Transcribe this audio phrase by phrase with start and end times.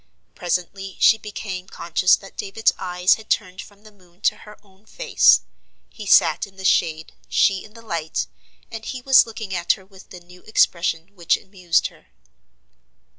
[0.33, 4.87] Presently she became conscious that David's eyes had turned from the moon to her own
[4.87, 5.41] face.
[5.91, 8.25] He sat in the shade, she in the light,
[8.71, 12.07] and he was looking at her with the new expression which amused her.